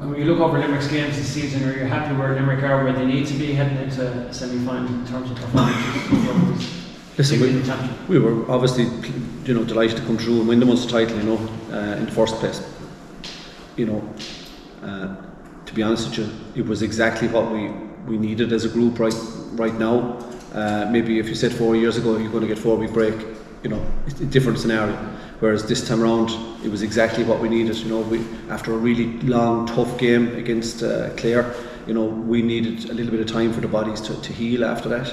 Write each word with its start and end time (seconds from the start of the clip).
When 0.00 0.14
you 0.16 0.26
look 0.26 0.40
over 0.40 0.58
Limerick's 0.58 0.88
games 0.88 1.16
this 1.16 1.26
season, 1.26 1.66
are 1.66 1.72
you 1.72 1.84
happy 1.84 2.14
where 2.14 2.34
Limerick 2.34 2.62
are 2.62 2.84
where 2.84 2.92
they 2.92 3.06
need 3.06 3.26
to 3.28 3.34
be 3.34 3.54
heading 3.54 3.78
into 3.78 4.32
semi-final 4.32 4.86
in 4.86 5.06
terms 5.06 5.30
of 5.30 5.36
performances? 5.38 6.86
Listen, 7.16 7.40
we, 7.40 8.18
we 8.18 8.18
were 8.18 8.50
obviously, 8.50 8.84
you 9.46 9.54
know, 9.54 9.64
delighted 9.64 9.96
to 9.96 10.02
come 10.04 10.18
through 10.18 10.40
and 10.40 10.48
win 10.48 10.60
the 10.60 10.66
Munster 10.66 10.90
title, 10.90 11.16
you 11.16 11.22
know, 11.22 11.48
uh, 11.72 11.96
in 11.96 12.04
the 12.04 12.12
first 12.12 12.34
place. 12.36 12.60
You 13.76 13.86
know, 13.86 14.14
uh, 14.82 15.16
to 15.64 15.74
be 15.74 15.82
honest 15.82 16.10
with 16.10 16.18
you, 16.18 16.62
it 16.62 16.66
was 16.66 16.82
exactly 16.82 17.28
what 17.28 17.50
we, 17.50 17.68
we 18.06 18.18
needed 18.18 18.52
as 18.52 18.66
a 18.66 18.68
group 18.68 18.98
right 18.98 19.14
right 19.52 19.74
now. 19.74 20.18
Uh, 20.52 20.88
maybe 20.90 21.18
if 21.18 21.28
you 21.28 21.34
said 21.34 21.52
four 21.52 21.74
years 21.74 21.96
ago 21.96 22.18
you're 22.18 22.30
going 22.30 22.42
to 22.42 22.48
get 22.48 22.58
four 22.58 22.76
week 22.76 22.92
break, 22.92 23.14
you 23.66 23.74
know, 23.74 23.84
a 24.06 24.24
different 24.26 24.60
scenario. 24.60 24.94
Whereas 25.40 25.66
this 25.66 25.86
time 25.86 26.00
around, 26.00 26.30
it 26.64 26.70
was 26.70 26.82
exactly 26.82 27.24
what 27.24 27.40
we 27.40 27.48
needed. 27.48 27.76
You 27.78 27.88
know, 27.88 28.00
we 28.00 28.24
after 28.48 28.72
a 28.72 28.76
really 28.76 29.06
long, 29.22 29.66
tough 29.66 29.98
game 29.98 30.36
against 30.36 30.84
uh, 30.84 31.10
Clare, 31.16 31.52
you 31.88 31.92
know, 31.92 32.04
we 32.04 32.42
needed 32.42 32.90
a 32.90 32.94
little 32.94 33.10
bit 33.10 33.18
of 33.18 33.26
time 33.26 33.52
for 33.52 33.60
the 33.60 33.66
bodies 33.66 34.00
to, 34.02 34.22
to 34.22 34.32
heal 34.32 34.64
after 34.64 34.88
that. 34.90 35.12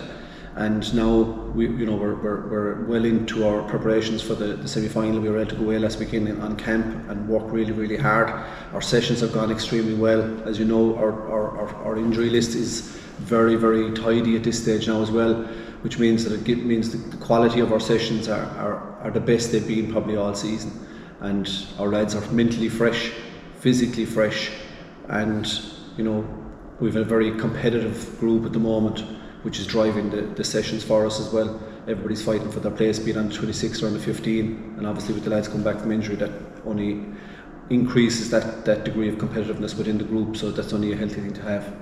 And 0.55 0.93
now 0.93 1.21
we, 1.55 1.65
you 1.65 1.87
know, 1.87 1.95
we're, 1.95 2.13
we're, 2.13 2.47
we're 2.47 2.85
well 2.85 3.05
into 3.05 3.47
our 3.47 3.63
preparations 3.63 4.21
for 4.21 4.35
the, 4.35 4.49
the 4.55 4.67
semi-final. 4.67 5.19
We 5.19 5.29
were 5.29 5.39
able 5.39 5.49
to 5.49 5.55
go 5.55 5.63
away 5.63 5.79
last 5.79 5.97
weekend 5.97 6.29
on 6.43 6.55
camp 6.55 6.85
and 7.09 7.27
work 7.27 7.51
really, 7.51 7.71
really 7.71 7.97
hard. 7.97 8.29
Our 8.71 8.81
sessions 8.81 9.21
have 9.21 9.33
gone 9.33 9.49
extremely 9.49 9.95
well. 9.95 10.47
As 10.47 10.59
you 10.59 10.65
know, 10.65 10.95
our, 10.95 11.11
our, 11.11 11.57
our, 11.57 11.75
our 11.85 11.97
injury 11.97 12.29
list 12.29 12.53
is 12.53 12.81
very, 13.17 13.55
very 13.55 13.91
tidy 13.93 14.35
at 14.35 14.43
this 14.43 14.61
stage 14.61 14.87
now 14.87 15.01
as 15.01 15.09
well, 15.09 15.47
which 15.83 15.99
means 15.99 16.23
that 16.23 16.49
it 16.49 16.57
means 16.65 16.91
the, 16.91 16.97
the 17.15 17.17
quality 17.17 17.59
of 17.59 17.73
our 17.73 17.79
sessions 17.79 18.29
are, 18.29 18.45
are, 18.57 18.97
are 19.01 19.11
the 19.11 19.19
best 19.19 19.51
they've 19.51 19.67
been 19.67 19.91
probably 19.91 20.15
all 20.15 20.33
season. 20.33 20.71
And 21.19 21.49
our 21.77 21.89
lads 21.89 22.15
are 22.15 22.31
mentally 22.31 22.69
fresh, 22.69 23.11
physically 23.59 24.05
fresh, 24.05 24.49
and 25.09 25.45
you 25.97 26.03
know 26.03 26.25
we've 26.79 26.95
a 26.95 27.03
very 27.03 27.37
competitive 27.37 28.17
group 28.19 28.45
at 28.45 28.53
the 28.53 28.59
moment, 28.59 28.99
which 29.43 29.59
is 29.59 29.67
driving 29.67 30.09
the, 30.09 30.21
the 30.21 30.43
sessions 30.43 30.83
for 30.83 31.05
us 31.05 31.19
as 31.19 31.31
well. 31.33 31.61
Everybody's 31.87 32.23
fighting 32.23 32.49
for 32.49 32.61
their 32.61 32.71
place, 32.71 32.97
being 32.97 33.17
on 33.17 33.27
the 33.27 33.33
26 33.33 33.83
or 33.83 33.87
on 33.87 33.93
the 33.93 33.99
15, 33.99 34.75
and 34.77 34.87
obviously 34.87 35.13
with 35.13 35.25
the 35.25 35.29
lads 35.29 35.49
coming 35.49 35.63
back 35.63 35.79
from 35.79 35.91
injury, 35.91 36.15
that 36.15 36.31
only 36.65 37.05
increases 37.69 38.29
that, 38.29 38.63
that 38.63 38.85
degree 38.85 39.09
of 39.09 39.15
competitiveness 39.15 39.77
within 39.77 39.97
the 39.97 40.03
group. 40.05 40.37
So 40.37 40.51
that's 40.51 40.71
only 40.71 40.93
a 40.93 40.95
healthy 40.95 41.21
thing 41.21 41.33
to 41.33 41.41
have. 41.41 41.73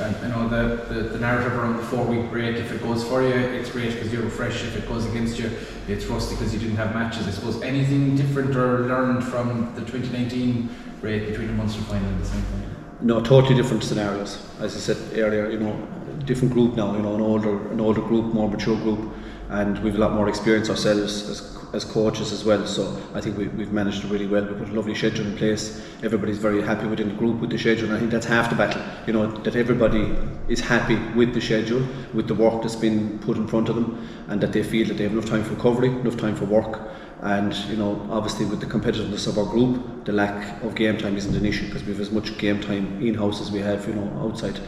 I 0.00 0.28
know 0.28 0.48
the, 0.48 0.84
the, 0.92 1.00
the 1.08 1.18
narrative 1.18 1.54
around 1.54 1.76
the 1.76 1.82
four 1.82 2.04
week 2.04 2.30
break, 2.30 2.56
if 2.56 2.70
it 2.70 2.82
goes 2.82 3.02
for 3.02 3.22
you, 3.22 3.34
it's 3.34 3.70
great 3.70 3.92
because 3.94 4.12
you're 4.12 4.28
fresh. 4.30 4.62
If 4.62 4.76
it 4.76 4.88
goes 4.88 5.06
against 5.06 5.38
you, 5.38 5.50
it's 5.88 6.04
rusty 6.06 6.36
because 6.36 6.52
you 6.52 6.60
didn't 6.60 6.76
have 6.76 6.94
matches. 6.94 7.26
I 7.26 7.30
suppose 7.30 7.60
anything 7.62 8.16
different 8.16 8.54
or 8.56 8.86
learned 8.86 9.24
from 9.24 9.74
the 9.74 9.80
2019 9.80 10.68
break 11.00 11.26
between 11.26 11.48
the 11.48 11.52
Munster 11.52 11.82
final 11.82 12.08
and 12.08 12.20
the 12.20 12.26
semi 12.26 12.42
final? 12.42 12.68
No, 13.00 13.20
totally 13.20 13.54
different 13.54 13.84
scenarios. 13.84 14.44
As 14.60 14.76
I 14.76 14.80
said 14.80 15.18
earlier, 15.18 15.50
you 15.50 15.58
know, 15.58 15.88
different 16.24 16.52
group 16.52 16.74
now. 16.74 16.94
You 16.96 17.02
know, 17.02 17.14
an 17.14 17.20
older, 17.20 17.70
an 17.70 17.80
older 17.80 18.00
group, 18.00 18.32
more 18.34 18.48
mature 18.48 18.76
group, 18.76 19.12
and 19.50 19.78
we've 19.82 19.94
a 19.94 19.98
lot 19.98 20.12
more 20.12 20.28
experience 20.28 20.68
ourselves 20.68 21.28
as, 21.28 21.56
as 21.72 21.84
coaches 21.84 22.32
as 22.32 22.44
well. 22.44 22.66
So 22.66 23.00
I 23.14 23.20
think 23.20 23.36
we, 23.36 23.48
we've 23.48 23.72
managed 23.72 24.04
really 24.04 24.26
well. 24.26 24.44
We 24.44 24.54
put 24.54 24.68
a 24.68 24.72
lovely 24.72 24.94
schedule 24.94 25.26
in 25.26 25.36
place. 25.36 25.82
Everybody's 26.02 26.38
very 26.38 26.62
happy 26.62 26.86
within 26.86 27.08
the 27.08 27.14
group 27.14 27.40
with 27.40 27.50
the 27.50 27.58
schedule. 27.58 27.86
And 27.86 27.96
I 27.96 27.98
think 27.98 28.10
that's 28.10 28.26
half 28.26 28.50
the 28.50 28.56
battle. 28.56 28.82
You 29.06 29.14
know, 29.14 29.26
that 29.26 29.56
everybody 29.56 30.14
is 30.48 30.60
happy 30.60 30.96
with 31.14 31.34
the 31.34 31.40
schedule, 31.40 31.86
with 32.12 32.28
the 32.28 32.34
work 32.34 32.62
that's 32.62 32.76
been 32.76 33.18
put 33.20 33.36
in 33.36 33.48
front 33.48 33.68
of 33.68 33.74
them, 33.74 34.08
and 34.28 34.40
that 34.40 34.52
they 34.52 34.62
feel 34.62 34.86
that 34.88 34.98
they 34.98 35.04
have 35.04 35.12
enough 35.12 35.26
time 35.26 35.44
for 35.44 35.54
recovery, 35.54 35.88
enough 35.88 36.16
time 36.16 36.36
for 36.36 36.44
work. 36.44 36.90
And 37.20 37.54
you 37.68 37.76
know, 37.76 38.06
obviously, 38.10 38.46
with 38.46 38.60
the 38.60 38.66
competitiveness 38.66 39.26
of 39.26 39.38
our 39.38 39.46
group, 39.46 40.04
the 40.04 40.12
lack 40.12 40.62
of 40.62 40.74
game 40.74 40.98
time 40.98 41.16
isn't 41.16 41.34
an 41.34 41.44
issue 41.44 41.66
because 41.66 41.82
we 41.82 41.92
have 41.92 42.00
as 42.00 42.12
much 42.12 42.36
game 42.38 42.60
time 42.60 43.04
in 43.04 43.14
house 43.14 43.40
as 43.40 43.50
we 43.50 43.58
have, 43.60 43.88
you 43.88 43.94
know, 43.94 44.08
outside. 44.22 44.60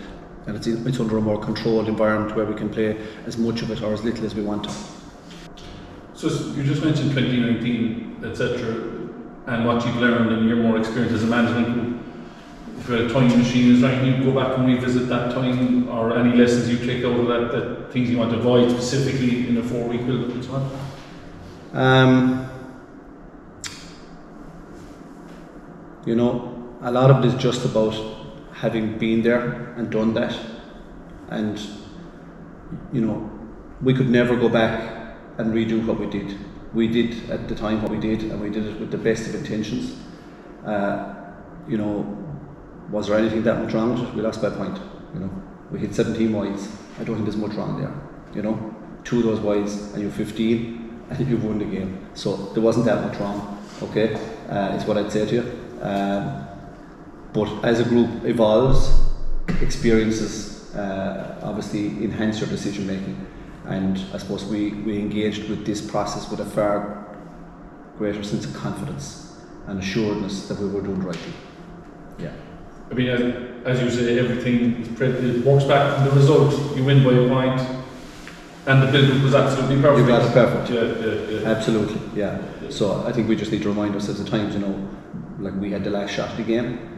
And 0.51 0.59
it's, 0.59 0.67
it's 0.67 0.99
under 0.99 1.17
a 1.17 1.21
more 1.21 1.39
controlled 1.39 1.87
environment 1.87 2.35
where 2.35 2.45
we 2.45 2.57
can 2.57 2.69
play 2.69 2.99
as 3.25 3.39
much 3.39 3.63
of 3.63 3.71
it 3.71 3.83
or 3.83 3.93
as 3.93 4.03
little 4.03 4.27
as 4.27 4.35
we 4.35 4.43
want 4.43 4.65
to. 4.65 4.71
So 6.15 6.27
you 6.57 6.65
just 6.65 6.83
mentioned 6.85 7.13
2019, 7.13 8.25
etc., 8.25 8.59
and 9.47 9.65
what 9.65 9.87
you've 9.87 9.99
learned 9.99 10.33
and 10.33 10.49
your 10.49 10.57
more 10.57 10.77
experience 10.77 11.13
as 11.13 11.23
a 11.23 11.27
management 11.27 11.73
group. 11.73 12.03
If 12.81 12.89
you 12.89 12.95
had 12.97 13.05
a 13.05 13.13
time 13.13 13.29
machine, 13.39 13.75
is 13.75 13.81
there 13.81 13.93
anything 13.93 14.21
you 14.21 14.33
go 14.33 14.41
back 14.41 14.59
and 14.59 14.67
revisit 14.67 15.09
that 15.09 15.31
time, 15.33 15.89
or 15.89 16.19
any 16.19 16.37
lessons 16.37 16.69
you 16.69 16.85
take 16.85 17.05
out 17.05 17.21
of 17.21 17.29
that, 17.29 17.53
that 17.53 17.93
things 17.93 18.11
you 18.11 18.19
want 18.19 18.33
to 18.33 18.39
avoid 18.39 18.73
specifically 18.73 19.47
in 19.49 19.57
a 19.57 19.63
four-week 19.63 20.05
build-up 20.05 20.33
and 20.33 20.45
so 20.45 20.55
on? 20.55 21.81
Um, 21.81 22.51
you 26.05 26.17
know, 26.17 26.77
a 26.83 26.91
lot 26.91 27.13
of 27.13 27.25
it 27.25 27.29
is 27.29 27.41
just 27.41 27.65
about 27.65 28.20
having 28.61 28.99
been 28.99 29.23
there 29.23 29.73
and 29.77 29.91
done 29.91 30.13
that. 30.15 30.39
And, 31.31 31.59
you 32.93 33.01
know, 33.01 33.31
we 33.81 33.95
could 33.95 34.11
never 34.11 34.37
go 34.37 34.49
back 34.49 35.17
and 35.39 35.55
redo 35.55 35.85
what 35.87 35.99
we 35.99 36.07
did. 36.07 36.39
We 36.75 36.87
did 36.87 37.31
at 37.31 37.49
the 37.49 37.55
time 37.55 37.83
what 37.83 37.91
we 37.91 37.99
did, 37.99 38.25
and 38.25 38.41
we 38.41 38.51
did 38.51 38.67
it 38.67 38.79
with 38.79 38.91
the 38.91 38.99
best 38.99 39.29
of 39.29 39.35
intentions. 39.35 39.99
Uh, 40.65 41.15
you 41.67 41.79
know, 41.79 42.05
was 42.91 43.09
there 43.09 43.19
anything 43.19 43.43
that 43.45 43.63
much 43.63 43.73
wrong 43.73 43.95
with 43.95 44.09
it? 44.09 44.15
We 44.15 44.21
lost 44.21 44.43
by 44.43 44.49
a 44.49 44.51
point. 44.51 44.79
You 45.15 45.21
know, 45.21 45.43
we 45.71 45.79
hit 45.79 45.95
17 45.95 46.31
wides. 46.33 46.69
I 46.99 47.05
don't 47.05 47.17
think 47.17 47.25
there's 47.25 47.37
much 47.37 47.55
wrong 47.55 47.81
there. 47.81 47.95
You 48.35 48.43
know, 48.43 48.77
two 49.05 49.19
of 49.19 49.25
those 49.25 49.41
wides, 49.41 49.95
and 49.95 50.03
you're 50.03 50.13
15, 50.13 51.07
and 51.11 51.29
you've 51.29 51.45
won 51.45 51.59
the 51.59 51.65
game. 51.65 52.07
So 52.13 52.37
there 52.53 52.63
wasn't 52.63 52.85
that 52.87 53.03
much 53.07 53.19
wrong. 53.19 53.57
Okay, 53.83 54.15
uh, 54.51 54.77
is 54.77 54.85
what 54.85 54.99
I'd 54.99 55.11
say 55.11 55.25
to 55.27 55.35
you. 55.35 55.81
Um, 55.81 56.47
but 57.33 57.65
as 57.65 57.81
a 57.81 57.85
group 57.85 58.25
evolves, 58.25 58.91
experiences 59.61 60.75
uh, 60.75 61.41
obviously 61.43 61.87
enhance 62.05 62.41
your 62.41 62.49
decision 62.49 62.87
making, 62.87 63.27
and 63.67 63.99
I 64.13 64.19
suppose 64.19 64.45
we, 64.45 64.71
we 64.71 64.99
engaged 64.99 65.49
with 65.49 65.65
this 65.67 65.81
process 65.81 66.31
with 66.31 66.41
a 66.41 66.45
far 66.45 67.07
greater 67.99 68.23
sense 68.23 68.45
of 68.47 68.55
confidence 68.55 69.37
and 69.67 69.79
assuredness 69.79 70.49
that 70.49 70.59
we 70.59 70.69
were 70.69 70.81
doing 70.81 71.03
rightly. 71.03 71.33
Yeah. 72.19 72.33
I 72.91 72.95
mean, 72.95 73.09
as, 73.09 73.21
as 73.67 73.83
you 73.83 73.91
say, 73.91 74.19
everything 74.19 74.83
is 74.83 75.45
works 75.45 75.65
back 75.65 75.97
from 75.97 76.07
the 76.07 76.13
result. 76.13 76.77
You 76.77 76.85
win 76.85 77.05
by 77.05 77.13
a 77.13 77.29
point, 77.29 77.61
and 78.67 78.83
the 78.83 78.91
build-up 78.91 79.23
was 79.23 79.35
absolutely 79.35 79.81
perfect. 79.81 80.01
You 80.01 80.07
got 80.07 80.29
it 80.29 80.33
perfect. 80.33 80.71
Yeah, 80.71 81.07
yeah, 81.07 81.41
yeah. 81.41 81.49
Absolutely, 81.49 82.21
yeah. 82.21 82.43
So 82.71 83.05
I 83.07 83.13
think 83.13 83.29
we 83.29 83.37
just 83.37 83.53
need 83.53 83.63
to 83.63 83.69
remind 83.69 83.95
ourselves 83.95 84.21
at 84.21 84.27
times, 84.27 84.55
you 84.55 84.61
know, 84.61 84.89
like 85.39 85.55
we 85.55 85.71
had 85.71 85.85
the 85.85 85.91
last 85.91 86.13
shot 86.13 86.31
of 86.31 86.37
the 86.37 86.43
game, 86.43 86.90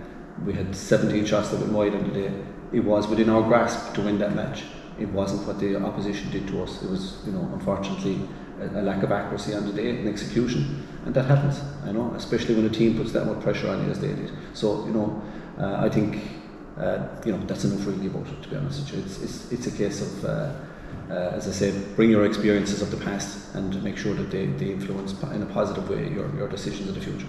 we 0.44 0.52
had 0.52 0.74
17 0.74 1.24
shots 1.24 1.50
that 1.50 1.60
went 1.60 1.72
wide 1.72 1.94
on 1.94 2.04
the 2.08 2.14
day. 2.14 2.32
It 2.72 2.80
was 2.80 3.06
within 3.06 3.28
our 3.28 3.42
grasp 3.42 3.94
to 3.94 4.02
win 4.02 4.18
that 4.18 4.34
match. 4.34 4.64
It 4.98 5.08
wasn't 5.08 5.46
what 5.46 5.58
the 5.58 5.76
opposition 5.76 6.30
did 6.30 6.46
to 6.48 6.62
us. 6.62 6.82
It 6.82 6.90
was, 6.90 7.22
you 7.26 7.32
know, 7.32 7.48
unfortunately, 7.52 8.20
a, 8.60 8.80
a 8.80 8.82
lack 8.82 9.02
of 9.02 9.12
accuracy 9.12 9.54
on 9.54 9.66
the 9.66 9.72
day 9.72 9.90
and 9.90 10.08
execution, 10.08 10.86
and 11.04 11.14
that 11.14 11.26
happens. 11.26 11.60
I 11.84 11.92
know, 11.92 12.12
especially 12.14 12.54
when 12.54 12.66
a 12.66 12.70
team 12.70 12.96
puts 12.96 13.12
that 13.12 13.26
much 13.26 13.40
pressure 13.40 13.68
on 13.68 13.84
you 13.84 13.90
as 13.90 14.00
they 14.00 14.08
did. 14.14 14.30
So 14.54 14.84
you 14.86 14.92
know, 14.92 15.22
uh, 15.58 15.76
I 15.78 15.88
think 15.88 16.22
uh, 16.78 17.08
you 17.24 17.32
know 17.32 17.44
that's 17.46 17.64
enough 17.64 17.86
really 17.86 18.06
about 18.06 18.26
it. 18.28 18.42
To 18.42 18.48
be 18.48 18.56
honest 18.56 18.92
it's 18.92 19.22
it's, 19.22 19.52
it's 19.52 19.66
a 19.66 19.76
case 19.76 20.00
of. 20.02 20.24
Uh, 20.24 20.52
uh, 21.10 21.30
as 21.34 21.48
I 21.48 21.52
said, 21.52 21.96
bring 21.96 22.10
your 22.10 22.24
experiences 22.24 22.80
of 22.80 22.90
the 22.90 22.96
past 22.96 23.54
and 23.54 23.82
make 23.82 23.96
sure 23.96 24.14
that 24.14 24.30
they, 24.30 24.46
they 24.46 24.70
influence 24.72 25.20
in 25.22 25.42
a 25.42 25.46
positive 25.46 25.88
way 25.88 26.08
your, 26.08 26.34
your 26.36 26.48
decisions 26.48 26.88
in 26.88 26.94
the 26.94 27.00
future. 27.00 27.26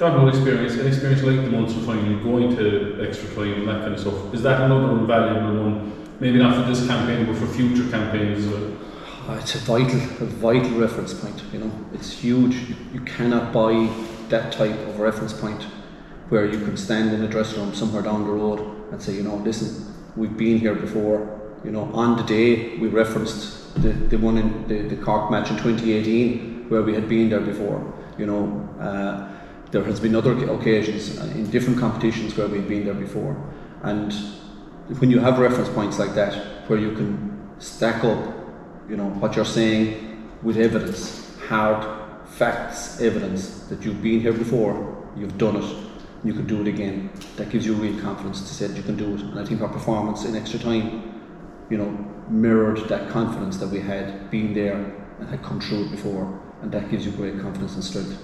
That 0.00 0.14
whole 0.14 0.30
experience, 0.30 0.76
an 0.76 0.86
experience 0.86 1.22
like 1.22 1.36
the 1.44 1.50
Munster 1.50 1.80
final, 1.80 2.24
going 2.24 2.56
to 2.56 3.06
extra 3.06 3.28
time 3.34 3.52
and 3.52 3.68
that 3.68 3.82
kind 3.82 3.92
of 3.92 4.00
stuff, 4.00 4.32
is 4.32 4.40
that 4.44 4.62
another 4.62 4.92
invaluable 4.92 5.62
one? 5.62 6.08
Maybe 6.20 6.38
not 6.38 6.54
for 6.56 6.62
this 6.62 6.86
campaign, 6.86 7.26
but 7.26 7.36
for 7.36 7.46
future 7.46 7.86
campaigns. 7.90 8.46
Uh, 8.46 9.38
it's 9.38 9.56
a 9.56 9.58
vital, 9.58 9.98
a 9.98 10.30
vital 10.40 10.70
reference 10.80 11.12
point. 11.12 11.42
You 11.52 11.58
know, 11.58 11.72
it's 11.92 12.12
huge. 12.12 12.54
You, 12.54 12.76
you 12.94 13.00
cannot 13.02 13.52
buy 13.52 13.92
that 14.30 14.52
type 14.52 14.72
of 14.88 15.00
reference 15.00 15.34
point 15.34 15.64
where 16.30 16.46
you 16.46 16.64
can 16.64 16.78
stand 16.78 17.12
in 17.12 17.22
a 17.22 17.28
dressing 17.28 17.60
room 17.60 17.74
somewhere 17.74 18.00
down 18.00 18.24
the 18.24 18.32
road 18.32 18.60
and 18.92 19.02
say, 19.02 19.12
you 19.12 19.22
know, 19.22 19.36
listen, 19.36 19.94
we've 20.16 20.34
been 20.34 20.58
here 20.58 20.74
before. 20.74 21.38
You 21.62 21.72
know, 21.72 21.90
on 21.92 22.16
the 22.16 22.22
day 22.22 22.78
we 22.78 22.88
referenced 22.88 23.74
the, 23.82 23.90
the 23.90 24.16
one 24.16 24.38
in 24.38 24.66
the, 24.66 24.80
the 24.80 24.96
Cork 24.96 25.30
match 25.30 25.50
in 25.50 25.58
2018 25.58 26.70
where 26.70 26.80
we 26.80 26.94
had 26.94 27.06
been 27.06 27.28
there 27.28 27.40
before. 27.40 27.92
You 28.16 28.24
know, 28.24 28.68
uh, 28.80 29.39
there 29.70 29.84
has 29.84 30.00
been 30.00 30.14
other 30.14 30.32
occasions 30.50 31.18
uh, 31.18 31.22
in 31.34 31.48
different 31.50 31.78
competitions 31.78 32.36
where 32.36 32.48
we've 32.48 32.68
been 32.68 32.84
there 32.84 32.94
before, 32.94 33.36
and 33.82 34.12
when 34.98 35.10
you 35.10 35.20
have 35.20 35.38
reference 35.38 35.68
points 35.68 35.98
like 35.98 36.14
that 36.14 36.34
where 36.68 36.78
you 36.78 36.92
can 36.92 37.30
stack 37.58 38.02
up 38.04 38.34
you 38.88 38.96
know 38.96 39.08
what 39.20 39.36
you're 39.36 39.44
saying 39.44 40.28
with 40.42 40.56
evidence 40.56 41.36
hard 41.48 41.86
facts 42.26 43.00
evidence 43.00 43.60
that 43.68 43.82
you've 43.84 44.02
been 44.02 44.20
here 44.20 44.32
before 44.32 44.74
you've 45.16 45.38
done 45.38 45.56
it 45.56 45.76
you 46.24 46.32
can 46.32 46.46
do 46.46 46.60
it 46.60 46.66
again 46.66 47.10
that 47.36 47.50
gives 47.50 47.64
you 47.64 47.74
real 47.74 47.98
confidence 48.00 48.40
to 48.40 48.54
say 48.54 48.66
that 48.66 48.76
you 48.76 48.82
can 48.82 48.96
do 48.96 49.14
it. 49.14 49.20
And 49.20 49.38
I 49.38 49.44
think 49.44 49.62
our 49.62 49.68
performance 49.68 50.24
in 50.24 50.34
extra 50.36 50.58
time 50.58 51.22
you 51.70 51.78
know 51.78 51.90
mirrored 52.28 52.88
that 52.88 53.08
confidence 53.10 53.56
that 53.58 53.68
we 53.68 53.80
had 53.80 54.30
been 54.30 54.52
there 54.54 54.76
and 55.18 55.28
had 55.28 55.42
come 55.42 55.60
through 55.60 55.86
it 55.86 55.90
before 55.90 56.40
and 56.62 56.72
that 56.72 56.90
gives 56.90 57.06
you 57.06 57.12
great 57.12 57.40
confidence 57.40 57.74
and 57.74 57.84
strength 57.84 58.18